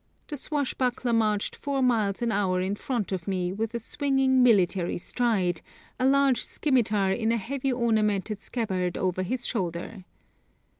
[0.29, 4.97] The swashbuckler marched four miles an hour in front of me with a swinging military
[4.97, 5.61] stride,
[5.99, 10.05] a large scimitar in a heavily ornamented scabbard over his shoulder.